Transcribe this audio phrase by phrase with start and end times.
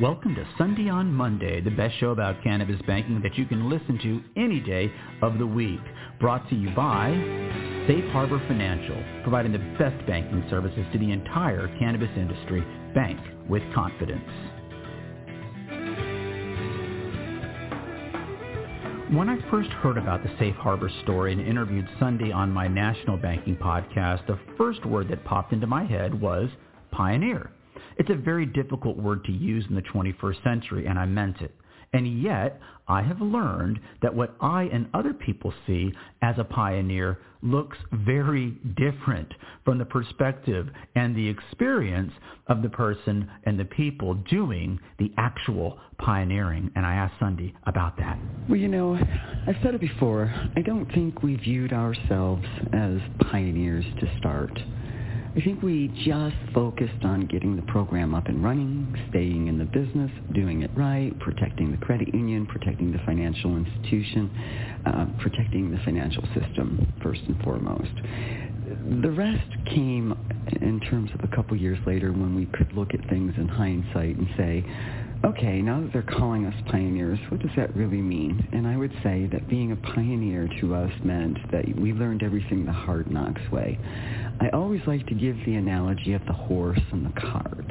[0.00, 3.96] Welcome to Sundie on Monday, the best show about cannabis banking that you can listen
[4.02, 5.78] to any day of the week.
[6.18, 7.12] Brought to you by
[7.86, 12.62] Safe Harbor Financial, providing the best banking services to the entire cannabis industry.
[12.92, 14.28] Bank with confidence.
[19.16, 23.16] When I first heard about the Safe Harbor story and interviewed Sundie on my national
[23.16, 26.50] banking podcast, the first word that popped into my head was
[26.90, 27.53] pioneer.
[27.96, 31.54] It's a very difficult word to use in the 21st century, and I meant it.
[31.92, 37.18] And yet, I have learned that what I and other people see as a pioneer
[37.40, 39.32] looks very different
[39.64, 42.12] from the perspective and the experience
[42.48, 46.70] of the person and the people doing the actual pioneering.
[46.74, 48.18] And I asked Sundie about that.
[48.48, 48.94] Well, you know,
[49.46, 50.34] I've said it before.
[50.56, 52.98] I don't think we viewed ourselves as
[53.30, 54.58] pioneers to start.
[55.36, 59.64] I think we just focused on getting the program up and running, staying in the
[59.64, 64.30] business, doing it right, protecting the credit union, protecting the financial institution,
[64.86, 67.90] uh, protecting the financial system first and foremost.
[69.02, 70.14] The rest came
[70.62, 74.16] in terms of a couple years later when we could look at things in hindsight
[74.16, 74.64] and say,
[75.24, 78.46] okay, now that they're calling us pioneers, what does that really mean?
[78.52, 82.66] And I would say that being a pioneer to us meant that we learned everything
[82.66, 83.78] the hard knocks way.
[84.40, 87.70] I always like to give the analogy of the horse and the cart.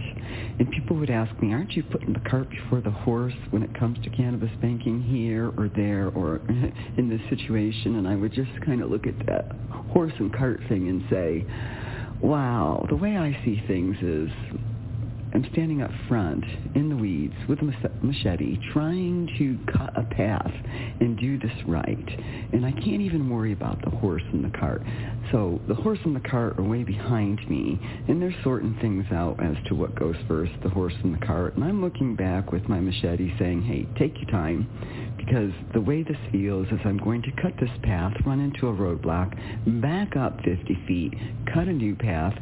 [0.60, 3.78] And people would ask me, aren't you putting the cart before the horse when it
[3.78, 6.38] comes to cannabis banking here or there or
[6.98, 7.98] in this situation?
[7.98, 9.52] And I would just kind of look at that
[9.92, 11.46] horse and cart thing and say,
[12.22, 14.30] wow, the way I see things is
[15.34, 16.44] I'm standing up front
[16.76, 17.74] in the weeds with a
[18.06, 20.52] machete trying to cut a path
[21.00, 22.20] and do this right.
[22.54, 24.84] And I can't even worry about the horse and the cart.
[25.32, 29.44] So the horse and the cart are way behind me, and they're sorting things out
[29.44, 31.56] as to what goes first, the horse and the cart.
[31.56, 34.68] And I'm looking back with my machete saying, hey, take your time,
[35.18, 38.74] because the way this feels is I'm going to cut this path, run into a
[38.74, 41.14] roadblock, back up 50 feet,
[41.52, 42.38] cut a new path,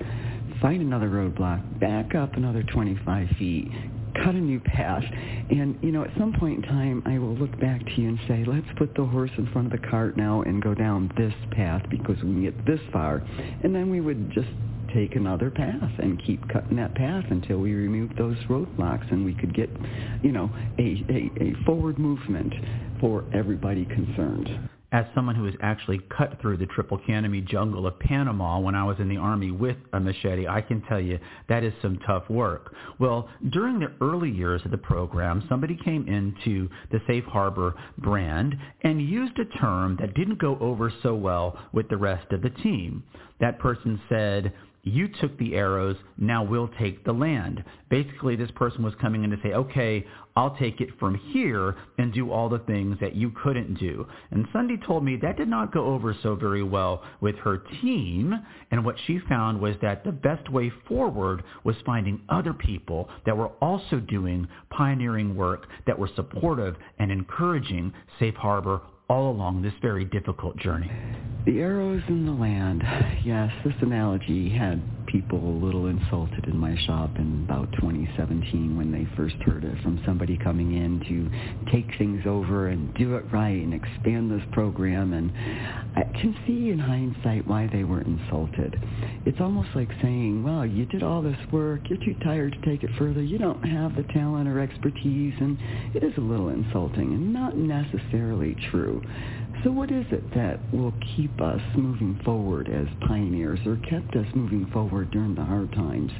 [0.62, 3.68] find another roadblock, back up another 25 feet,
[4.14, 5.04] cut a new path.
[5.50, 8.20] And, you know, at some point in time, I will look back to you and
[8.28, 11.34] say, let's put the horse in front of the cart now and go down this
[11.52, 13.24] path because we can get this far.
[13.64, 14.50] And then we would just
[14.94, 19.34] take another path and keep cutting that path until we removed those roadblocks and we
[19.34, 19.70] could get,
[20.22, 22.54] you know, a, a, a forward movement
[23.00, 27.97] for everybody concerned as someone who has actually cut through the triple canopy jungle of
[28.00, 31.63] Panama when I was in the Army with a machete, I can tell you that
[31.63, 32.74] is some tough work.
[33.00, 38.56] Well, during the early years of the program, somebody came into the Safe Harbor brand
[38.81, 42.50] and used a term that didn't go over so well with the rest of the
[42.50, 43.03] team.
[43.40, 44.53] That person said,
[44.84, 47.64] you took the arrows, now we'll take the land.
[47.90, 50.06] Basically, this person was coming in to say, okay,
[50.36, 54.08] I'll take it from here and do all the things that you couldn't do.
[54.31, 58.34] And Sundie told me that did not go over so very well with her team.
[58.72, 63.38] And what she found was that the best way forward was finding other people that
[63.38, 68.81] were also doing pioneering work that were supportive and encouraging Safe Harbor
[69.12, 70.90] all along this very difficult journey.
[71.46, 72.82] The arrows in the land.
[73.26, 78.92] Yes, this analogy had people a little insulted in my shop in about 2017 when
[78.92, 83.26] they first heard it from somebody coming in to take things over and do it
[83.32, 85.14] right and expand this program.
[85.14, 85.32] And
[85.96, 88.76] I can see in hindsight why they were insulted.
[89.26, 91.82] It's almost like saying, well, you did all this work.
[91.90, 93.22] You're too tired to take it further.
[93.22, 95.34] You don't have the talent or expertise.
[95.40, 95.58] And
[95.94, 99.02] it is a little insulting and not necessarily true.
[99.64, 104.26] So what is it that will keep us moving forward as pioneers or kept us
[104.34, 106.12] moving forward during the hard times?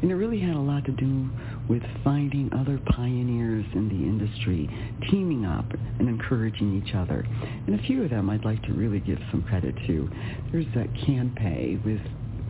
[0.00, 1.28] And it really had a lot to do
[1.68, 4.70] with finding other pioneers in the industry,
[5.10, 5.66] teaming up
[5.98, 7.26] and encouraging each other.
[7.66, 10.08] And a few of them I'd like to really give some credit to.
[10.50, 12.00] There's that CanPay with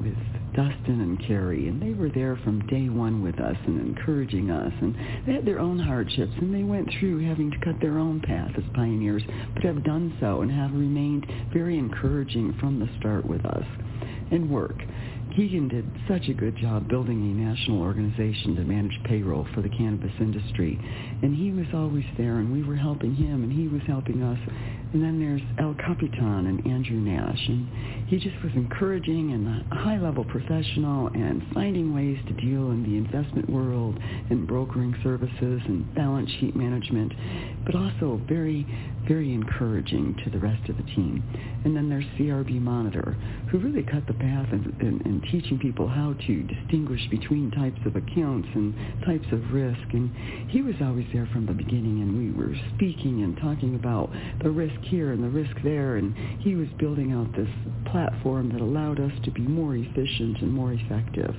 [0.00, 4.50] with Dustin and Carrie, and they were there from day one with us and encouraging
[4.50, 4.72] us.
[4.80, 4.94] And
[5.26, 8.52] they had their own hardships, and they went through having to cut their own path
[8.56, 9.22] as pioneers,
[9.54, 13.64] but have done so and have remained very encouraging from the start with us.
[14.30, 14.80] And Wurk.
[15.36, 19.68] Keegan did such a good job building a national organization to manage payroll for the
[19.68, 20.80] cannabis industry.
[21.22, 24.38] And he was always there, and we were helping him, and he was helping us.
[24.94, 27.48] And then there's El Capitan and Andrew Nash.
[27.48, 27.68] And
[28.08, 32.96] he just was encouraging and a high-level professional and finding ways to deal in the
[32.96, 33.98] investment world
[34.30, 37.12] and brokering services and balance sheet management,
[37.66, 38.64] but also very,
[39.06, 41.22] very encouraging to the rest of the team.
[41.64, 43.16] And then there's CRB Monitor,
[43.50, 47.80] who really cut the path in, and and teaching people how to distinguish between types
[47.86, 48.74] of accounts and
[49.04, 49.80] types of risk.
[49.92, 50.10] And
[50.50, 54.10] he was always there from the beginning, and we were speaking and talking about
[54.42, 55.96] the risk here and the risk there.
[55.96, 57.48] And he was building out this
[57.90, 61.34] platform that allowed us to be more efficient and more effective.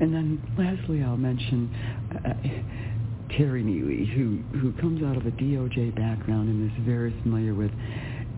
[0.00, 1.74] And then lastly, I'll mention
[2.24, 2.34] uh,
[3.36, 7.70] Terry Neely, who, who comes out of a DOJ background and is very familiar with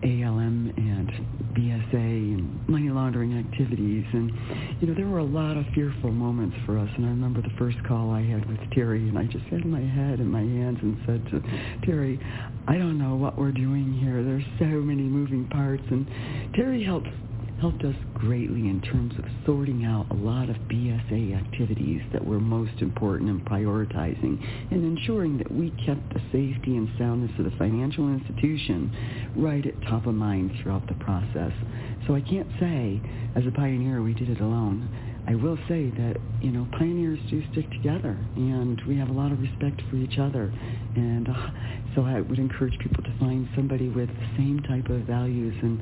[0.03, 1.11] ALM and
[1.53, 4.05] BSA and money laundering activities.
[4.13, 4.31] And,
[4.81, 6.89] you know, there were a lot of fearful moments for us.
[6.97, 9.81] And I remember the first call I had with Terry, and I just had my
[9.81, 12.19] head in my hands and said to Terry,
[12.67, 14.23] I don't know what we're doing here.
[14.23, 15.83] There's so many moving parts.
[15.91, 16.07] And
[16.55, 17.09] Terry helped
[17.61, 22.39] helped us greatly in terms of sorting out a lot of BSA activities that were
[22.39, 24.41] most important and prioritizing
[24.71, 28.91] and ensuring that we kept the safety and soundness of the financial institution
[29.35, 31.53] right at top of mind throughout the process.
[32.07, 32.99] So I can't say,
[33.35, 34.89] as a pioneer, we did it alone.
[35.27, 39.31] I will say that, you know, pioneers do stick together and we have a lot
[39.31, 40.51] of respect for each other.
[40.95, 41.47] And uh,
[41.95, 45.79] so I would encourage people to find somebody with the same type of values and,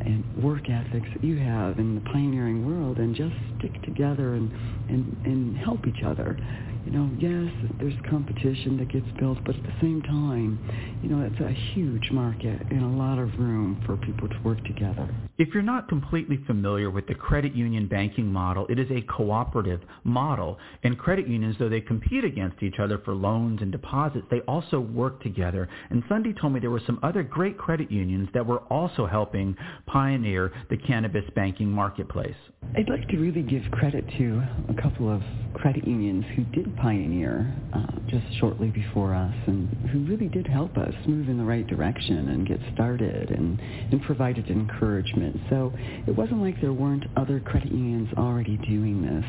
[0.00, 4.50] and work ethics that you have in the pioneering world and just stick together and,
[4.88, 6.36] and, and help each other
[6.84, 10.58] you know, yes, there's competition that gets built, but at the same time,
[11.02, 14.62] you know, it's a huge market and a lot of room for people to work
[14.64, 15.08] together.
[15.38, 19.80] If you're not completely familiar with the credit union banking model, it is a cooperative
[20.04, 20.58] model.
[20.82, 24.80] And credit unions, though they compete against each other for loans and deposits, they also
[24.80, 25.68] work together.
[25.90, 29.56] And Sundie told me there were some other great credit unions that were also helping
[29.86, 32.36] pioneer the cannabis banking marketplace.
[32.76, 35.22] I'd like to really give credit to a couple of
[35.54, 40.76] credit unions who did pioneer uh, just shortly before us and who really did help
[40.76, 45.36] us move in the right direction and get started and, and provided encouragement.
[45.48, 45.72] So
[46.06, 49.24] it wasn't like there weren't other credit unions already doing this.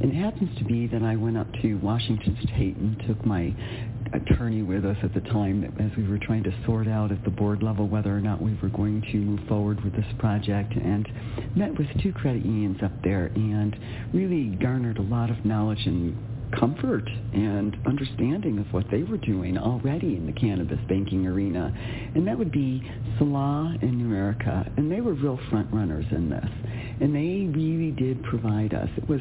[0.00, 3.54] And it happens to be that I went up to Washington State and took my
[4.12, 7.30] attorney with us at the time as we were trying to sort out at the
[7.30, 11.08] board level whether or not we were going to move forward with this project and
[11.54, 13.76] met with two credit unions up there and
[14.12, 16.16] really garnered a lot of knowledge and
[16.58, 21.72] comfort and understanding of what they were doing already in the cannabis banking arena.
[22.14, 22.82] And that would be
[23.18, 24.76] Salal and Numerica.
[24.76, 26.48] And they were real front runners in this.
[27.00, 28.88] And they really did provide us.
[28.96, 29.20] It was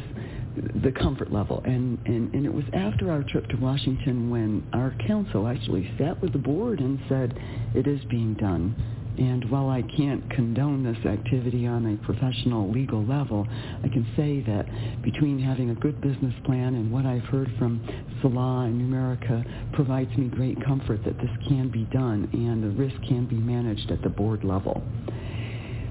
[0.83, 1.61] the comfort level.
[1.65, 6.21] And, and, and it was after our trip to Washington when our counsel actually sat
[6.21, 7.37] with the board and said,
[7.75, 8.75] it is being done
[9.19, 13.45] and while I can't condone this activity on a professional legal level,
[13.83, 17.85] I can say that between having a good business plan and what I've heard from
[18.21, 22.95] Salal and Numerica provides me great comfort that this can be done and the risk
[23.09, 24.81] can be managed at the board level.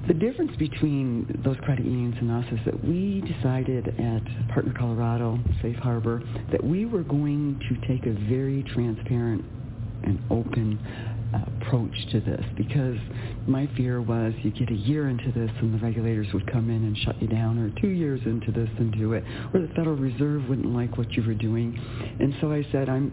[0.07, 5.39] The difference between those credit unions and us is that we decided at Partner Colorado,
[5.61, 9.45] Safe Harbor, that we were going to take a very transparent
[10.05, 10.79] and open
[11.35, 12.97] approach to this because
[13.47, 16.85] my fear was you get a year into this and the regulators would come in
[16.85, 19.97] and shut you down or two years into this and do it or the Federal
[19.97, 21.79] Reserve wouldn't like what you were doing.
[22.21, 23.13] And so I said, I'm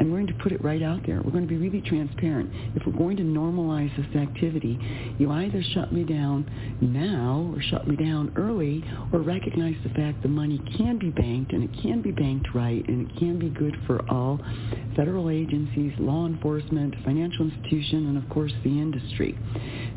[0.00, 1.22] I'm going to put it right out there.
[1.22, 2.50] We're going to be really transparent.
[2.74, 4.78] If we're going to normalize this activity,
[5.18, 6.50] you either shut me down
[6.80, 11.52] now or shut me down early or recognize the fact the money can be banked
[11.52, 14.40] and it can be banked right and it can be good for all
[14.96, 19.36] federal agencies, law enforcement, financial institution, and of course the industry.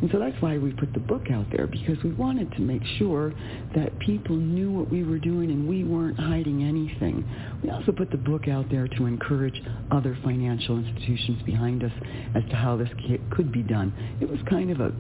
[0.02, 2.84] And so that's why we put the book out there because we wanted to make
[2.98, 3.34] sure
[3.76, 7.26] that people knew what we were doing and we weren't hiding anything.
[7.64, 9.60] We also put the book out there to encourage
[9.92, 11.92] other financial institutions behind us
[12.36, 12.90] as to how this
[13.32, 13.94] could be done.
[14.22, 14.92] It was kind of a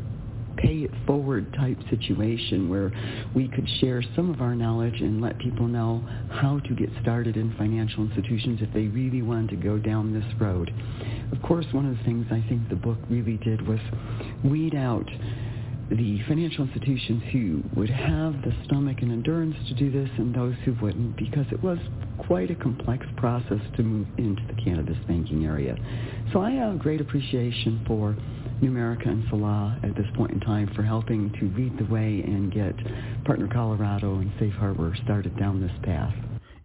[0.57, 2.91] pay it forward type situation where
[3.35, 7.37] we could share some of our knowledge and let people know how to get started
[7.37, 10.73] in financial institutions if they really wanted to go down this road.
[11.31, 13.79] Of course, one of the things I think the book really did was
[14.43, 15.07] weed out
[15.89, 20.55] the financial institutions who would have the stomach and endurance to do this and those
[20.65, 21.77] who wouldn't because it was
[22.17, 25.75] quite a complex process to move into the cannabis banking area.
[26.33, 28.15] So I have great appreciation for
[28.61, 32.51] Numerica and Salal at this point in time for helping to lead the way and
[32.51, 32.75] get
[33.23, 36.13] Partner Colorado and Safe Harbor started down this path.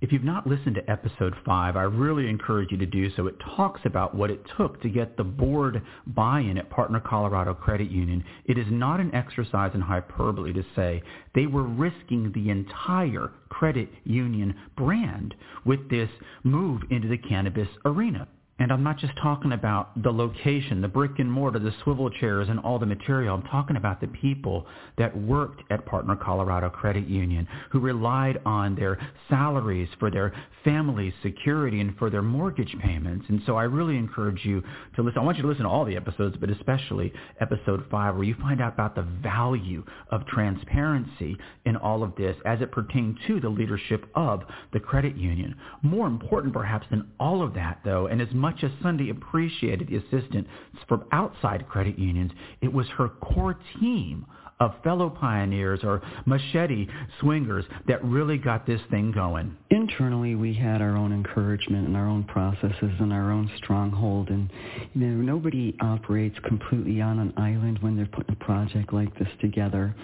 [0.02, 3.28] If you've not listened to episode 5, I really encourage you to do so.
[3.28, 7.88] It talks about what it took to get the board buy-in at Partner Colorado Credit
[7.88, 8.24] Union.
[8.46, 11.04] It is not an exercise in hyperbole to say
[11.36, 16.10] they were risking the entire credit union brand with this
[16.42, 18.26] move into the cannabis arena.
[18.62, 22.48] And I'm not just talking about the location, the brick and mortar, the swivel chairs,
[22.48, 23.34] and all the material.
[23.34, 24.66] I'm talking about the people
[24.98, 31.12] that worked at Partner Colorado Credit Union who relied on their salaries for their family's
[31.24, 33.26] security and for their mortgage payments.
[33.28, 34.62] And so I really encourage you
[34.94, 35.18] to listen.
[35.18, 38.36] I want you to listen to all the episodes, but especially episode five, where you
[38.40, 43.40] find out about the value of transparency in all of this as it pertains to
[43.40, 44.42] the leadership of
[44.72, 45.56] the credit union.
[45.82, 49.88] More important perhaps than all of that, though, and as much much as Sundie appreciated
[49.88, 50.46] the assistance
[50.88, 54.26] from outside credit unions, it was her core team
[54.62, 56.86] of fellow pioneers or machete
[57.20, 59.56] swingers that really got this thing going?
[59.70, 64.28] Internally, we had our own encouragement and our own processes and our own stronghold.
[64.28, 64.50] And
[64.94, 69.28] you know, nobody operates completely on an island when they're putting a project like this
[69.40, 69.94] together.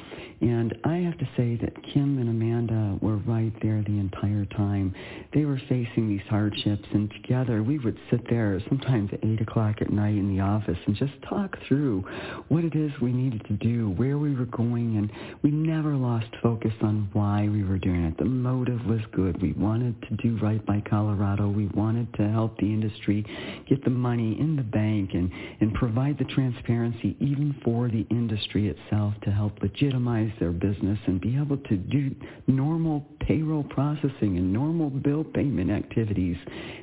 [0.41, 4.95] And I have to say that Kim and Amanda were right there the entire time.
[5.35, 8.38] They were facing these hardships, and together we would sit there
[8.69, 12.05] sometimes at 8 o'clock at night in the office and just talk through
[12.49, 15.11] what it is we needed to do, where we were going, and
[15.43, 18.17] we never lost focus on why we were doing it.
[18.19, 19.41] The motive was good.
[19.43, 21.49] We wanted to do right by Colorado.
[21.49, 23.25] We wanted to help the industry
[23.69, 25.31] get the money in the bank and,
[25.61, 31.21] and provide the transparency even for the industry itself to help legitimize their business and
[31.21, 32.15] be able to do
[32.47, 36.37] normal payroll processing and normal bill payment activities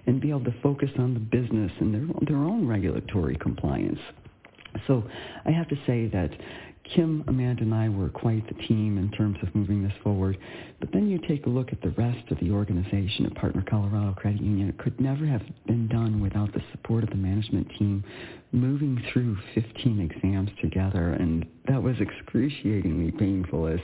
[0.06, 4.00] and be able to focus on the business and their, their own regulatory compliance.
[4.88, 5.04] So
[5.46, 6.30] I have to say that
[6.94, 10.38] Kim, Amanda, and I were quite the team in terms of moving this forward.
[10.80, 14.14] But then you take a look at the rest of the organization at Partner Colorado
[14.14, 14.70] Credit Union.
[14.70, 18.04] It could never have been done without the support of the management team
[18.52, 21.12] moving through 15 exams together.
[21.12, 23.80] And that was excruciatingly painful, as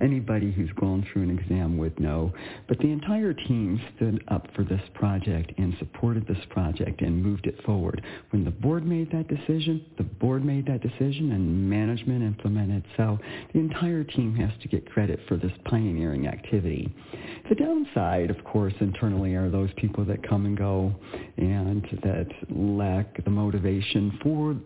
[0.00, 2.32] anybody who's gone through an exam would know.
[2.68, 7.46] But the entire team stood up for this project and supported this project and moved
[7.46, 8.02] it forward.
[8.30, 12.84] When the board made that decision, the board made that decision and management implemented.
[12.96, 13.18] So
[13.52, 16.92] the entire team has to get credit for this pioneering activity.
[17.48, 20.94] The downside, of course, internally are those people that come and go
[21.36, 24.56] and that lack the motivation for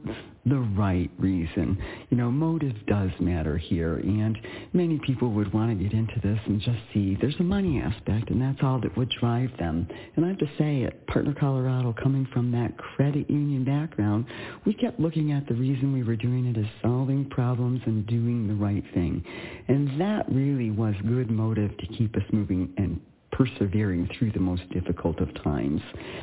[0.47, 1.77] the right reason.
[2.11, 4.39] You know, motive does matter here, and
[4.73, 8.31] many people would want to get into this and just see there's a money aspect,
[8.31, 9.89] and that's all that would drive them.
[10.15, 14.27] And I have to say, at Partner Colorado, coming from that credit union background,
[14.65, 18.47] we kept looking at the reason we were doing it as solving problems and doing
[18.47, 19.25] the right thing.
[19.69, 23.01] And that really was good motive to keep us moving and
[23.33, 25.81] persevering through the most difficult of times.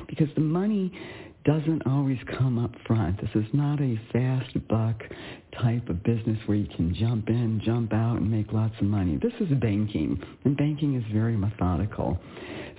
[0.08, 0.92] Because the money
[1.46, 3.20] doesn't always come up front.
[3.20, 5.02] This is not a fast buck
[5.62, 9.20] type of business where you can jump in, jump out, and make lots of money.
[9.22, 12.18] This is banking, and banking is very methodical.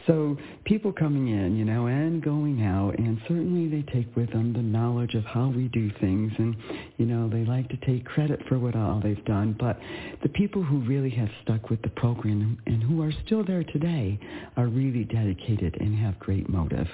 [0.06, 4.52] So people coming in, you know, and going out, and certainly they take with them
[4.52, 6.56] the knowledge of how we do things, and
[6.96, 9.56] you know, they like to take credit for what all they've done.
[9.58, 9.78] But
[10.22, 14.18] the people who really have stuck with the program and who are still there today
[14.56, 16.88] are really dedicated and have great motive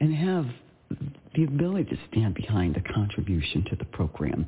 [0.00, 0.46] and have
[1.34, 4.46] the ability to stand behind the contribution to the program.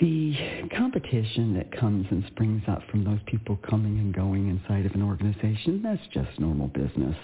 [0.00, 0.34] The
[0.74, 5.02] competition that comes and springs up from those people coming and going inside of an
[5.02, 7.14] organization, that's just normal business.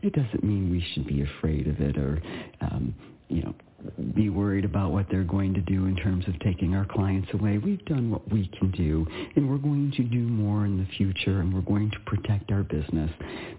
[0.00, 2.22] It doesn't mean we should be afraid of it or,
[2.62, 2.94] um,
[3.28, 3.54] you know,
[4.14, 7.58] be worried about what they're going to do in terms of taking our clients away.
[7.58, 11.40] We've done what we can do, and we're going to do more in the future,
[11.40, 13.10] and we're going to protect our business.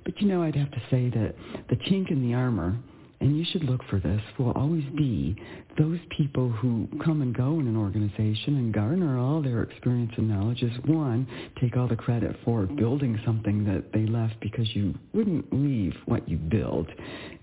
[0.03, 1.35] But, you know, I'd have to say that
[1.69, 2.77] the chink in the armor
[3.23, 5.33] and you should look for this, will always be
[5.79, 10.27] those people who come and go in an organization and garner all their experience and
[10.27, 11.25] knowledge is one,
[11.61, 16.27] take all the credit for building something that they left because you wouldn't leave what
[16.27, 16.87] you built.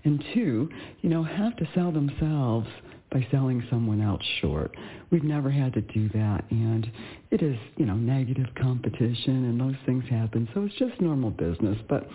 [0.03, 0.69] And two,
[1.01, 2.67] you know, have to sell themselves
[3.11, 4.77] by selling someone else short.
[5.09, 6.89] We've never had to do that, and
[7.31, 10.47] it is, you know, negative competition, and those things happen.
[10.53, 11.77] So it's just normal business.
[11.89, 12.07] But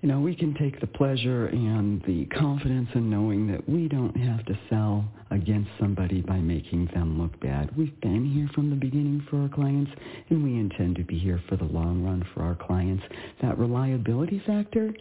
[0.00, 4.16] you know, we can take the pleasure and the confidence in knowing that we don't
[4.16, 7.76] have to sell against somebody by making them look bad.
[7.76, 9.90] We've been here from the beginning for our clients,
[10.30, 13.02] and we intend to be here for the long run for our clients.
[13.42, 14.94] That reliability factor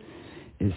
[0.60, 0.74] is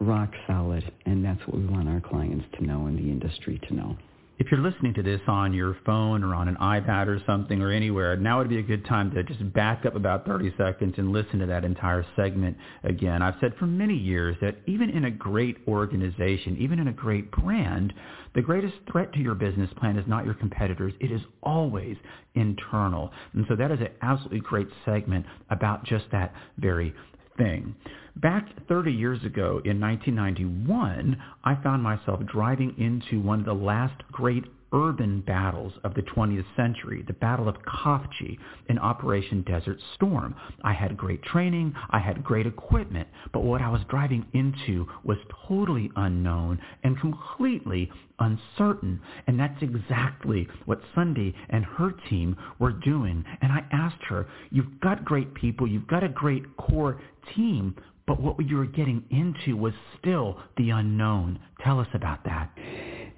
[0.00, 3.74] rock solid, and that's what we want our clients to know and the industry to
[3.74, 3.96] know
[4.38, 7.70] if you're listening to this on your phone or on an iPad or something or
[7.70, 11.12] anywhere, now would be a good time to just back up about 30 seconds and
[11.12, 13.22] listen to that entire segment again.
[13.22, 17.30] I've said for many years that even in a great organization, even in a great
[17.30, 17.92] brand,
[18.34, 20.92] the greatest threat to your business plan is not your competitors.
[20.98, 21.96] It is always
[22.34, 23.12] internal.
[23.34, 26.92] And so that is an absolutely great segment about just that very
[27.36, 27.74] thing.
[28.16, 34.02] Back 30 years ago in 1991, I found myself driving into one of the last
[34.12, 34.44] great
[34.74, 38.36] urban battles of the 20th century, the Battle of Khafji
[38.68, 40.34] in Operation Desert Storm.
[40.62, 45.16] I had great training, I had great equipment, but what I was driving into was
[45.46, 49.00] totally unknown and completely uncertain.
[49.26, 53.24] And that's exactly what Sundie and her team were doing.
[53.40, 57.00] And I asked her, you've got great people, you've got a great core
[57.36, 57.76] team,
[58.06, 61.38] but what you were getting into was still the unknown.
[61.62, 62.50] Tell us about that.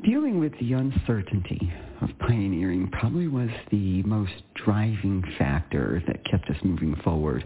[0.05, 1.73] Dealing with the uncertainty
[2.03, 7.43] of pioneering probably was the most driving factor that kept us moving forward.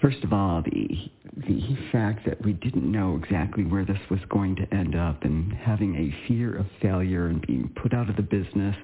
[0.00, 4.56] First of all, the the fact that we didn't know exactly where this was going
[4.56, 8.22] to end up and having a fear of failure and being put out of the
[8.22, 8.74] business,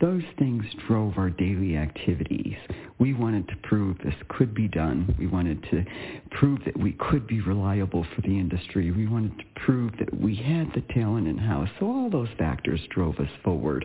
[0.00, 2.56] those things drove our daily activities.
[3.02, 5.12] We wanted to prove this could be done.
[5.18, 5.84] We wanted to
[6.30, 8.92] prove that we could be reliable for the industry.
[8.92, 11.68] We wanted to prove that we had the talent in-house.
[11.80, 13.84] So all those factors drove us forward.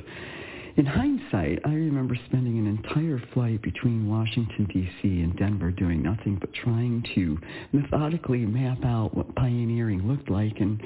[0.76, 5.22] In hindsight, I remember spending an entire flight between Washington, D.C.
[5.22, 7.40] and Denver doing nothing but trying to
[7.74, 10.80] methodically map out what pioneering looked like and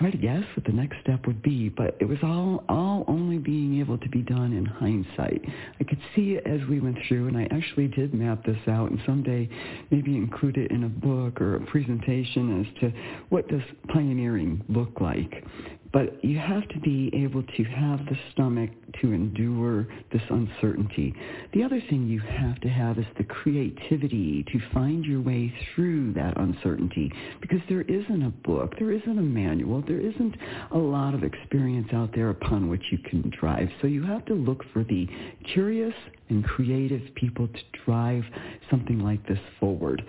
[0.00, 3.36] try to guess what the next step would be, but it was all all only
[3.36, 5.44] being able to be done in hindsight.
[5.78, 8.90] I could see it as we went through, and I actually did map this out,
[8.90, 9.48] and someday
[9.90, 12.92] maybe include it in a book or a presentation as to
[13.28, 13.60] what does
[13.92, 15.44] pioneering look like.
[15.92, 18.70] But you have to be able to have the stomach
[19.00, 21.14] to endure this uncertainty.
[21.52, 26.12] The other thing you have to have is the creativity to find your way through
[26.14, 30.36] that uncertainty because there isn't a book, there isn't a manual, there isn't
[30.72, 33.68] a lot of experience out there upon which you can drive.
[33.80, 35.08] So you have to look for the
[35.52, 35.94] curious
[36.28, 38.22] and creative people to drive
[38.70, 40.02] something like this forward.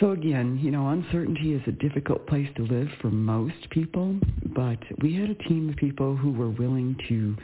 [0.00, 4.18] So again, you know, uncertainty is a difficult place to live for most people,
[4.54, 7.36] but we had a team of people who were willing to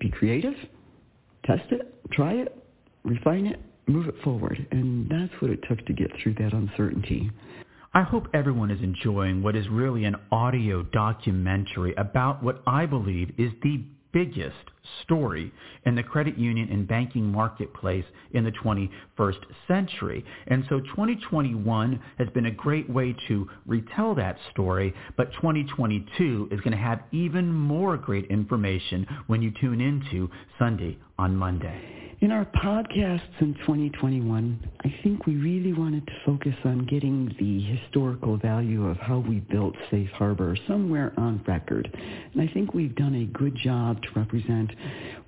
[0.00, 0.54] be creative,
[1.44, 2.56] test it, try it,
[3.04, 4.66] refine it, move it forward.
[4.72, 7.30] And that's what it took to get through that uncertainty.
[7.94, 13.32] I hope everyone is enjoying what is really an audio documentary about what I believe
[13.38, 14.56] is the biggest
[15.02, 15.52] story
[15.84, 20.24] in the credit union and banking marketplace in the 21st century.
[20.46, 26.60] And so 2021 has been a great way to retell that story, but 2022 is
[26.60, 32.06] going to have even more great information when you tune into Sundie on Monday.
[32.22, 37.60] In our podcasts in 2021, I think we really wanted to focus on getting the
[37.60, 41.94] historical value of how we built Safe Harbor somewhere on record.
[42.32, 44.70] And I think we've done a good job to represent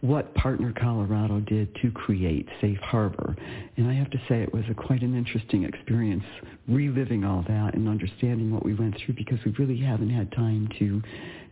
[0.00, 3.37] what Partner Colorado did to create Safe Harbor.
[3.76, 6.24] And I have to say it was a, quite an interesting experience
[6.68, 10.68] reliving all that and understanding what we went through because we really haven't had time
[10.78, 11.02] to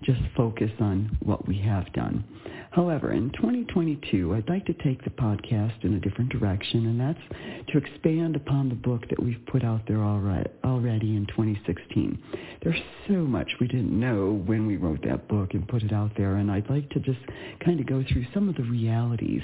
[0.03, 2.25] just focus on what we have done.
[2.71, 7.69] However, in 2022, I'd like to take the podcast in a different direction, and that's
[7.73, 12.19] to expand upon the book that we've put out there already in 2016.
[12.63, 16.11] There's so much we didn't know when we wrote that book and put it out
[16.19, 17.21] there, and I'd like to just
[17.65, 19.43] kind of go through some of the realities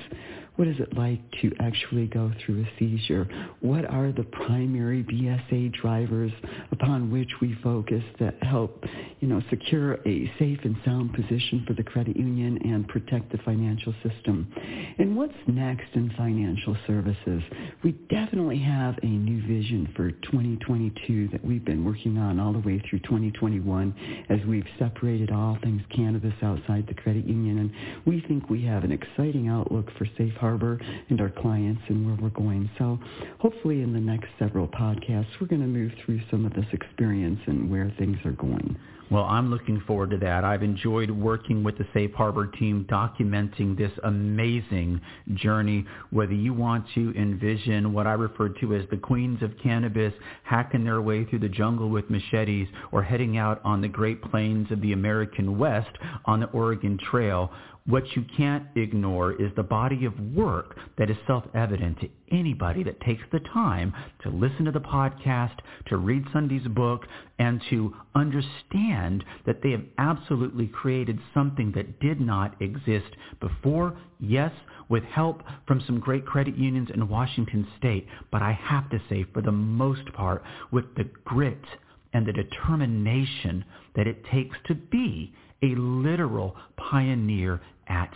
[0.57, 3.27] what is it like to actually go through a seizure?
[3.61, 6.33] What are the primary BSA drivers
[6.71, 8.85] upon which we focus that help,
[9.21, 13.39] you know, secure a safe and sound position for the credit union and protect the
[13.39, 14.53] financial system?
[14.99, 17.43] And what's next in financial services?
[17.83, 22.59] We definitely have a new vision for 2022 that we've been working on all the
[22.59, 27.59] way through 2021 as we've separated all things cannabis outside the credit union.
[27.59, 27.73] And
[28.07, 30.79] we think we have an exciting outlook for safe harbor
[31.09, 32.69] and our clients and where we're going.
[32.77, 32.99] So
[33.39, 37.41] hopefully in the next several podcasts, we're going to move through some of this experience
[37.47, 38.77] and where things are going.
[39.13, 40.43] Well, I'm looking forward to that.
[40.43, 45.03] I've enjoyed working with the Safe Harbor team documenting this amazing
[45.35, 50.15] journey, whether you want to envision what I refer to as the queens of cannabis
[50.45, 54.73] hacking their way through the jungle with machetes or heading out on the Great Plains
[54.73, 55.91] of the American West
[56.25, 57.51] on the Oregon Trail
[57.87, 63.01] what you can't ignore is the body of work that is self-evident to anybody that
[63.01, 63.93] takes the time
[64.23, 67.03] to listen to the podcast, to read Sundie's book,
[67.39, 73.97] and to understand that they have absolutely created something that did not exist before.
[74.21, 74.53] Yes,
[74.89, 79.25] with help from some great credit unions in Washington state, but I have to say
[79.33, 81.65] for the most part with the grit
[82.13, 83.65] and the determination
[83.97, 88.13] that it takes to be a literal pioneer at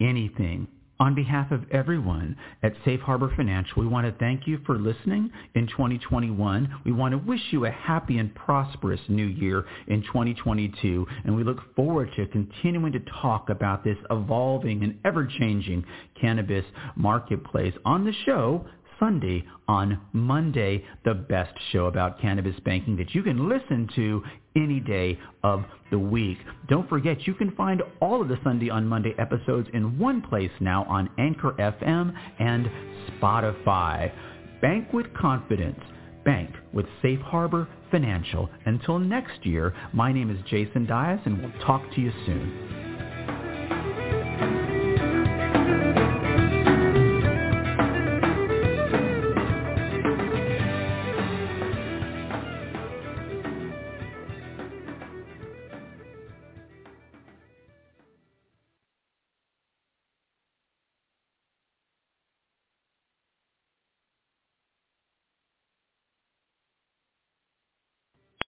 [0.00, 0.68] anything
[1.00, 5.30] On behalf of everyone at Safe Harbor Financial, we want to thank you for listening
[5.54, 6.80] in 2021.
[6.84, 11.44] We want to wish you a happy and prosperous new year in 2022, and we
[11.44, 15.84] look forward to continuing to talk about this evolving and ever-changing
[16.20, 16.64] cannabis
[16.96, 18.66] marketplace on the show
[19.00, 24.22] Sundie on Monday, the best show about cannabis banking that you can listen to
[24.56, 26.38] any day of the week.
[26.68, 30.50] Don't forget, you can find all of the Sundie on Monday episodes in one place
[30.60, 32.68] now on Anchor FM and
[33.10, 34.12] Spotify.
[34.60, 35.80] Bank with confidence.
[36.24, 38.50] Bank with Safe Harbor Financial.
[38.66, 42.77] Until next year, my name is Jason Dias, and we'll talk to you soon.